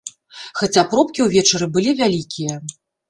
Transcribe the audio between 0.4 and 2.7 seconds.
Хаця пробкі ўвечары былі вялікія.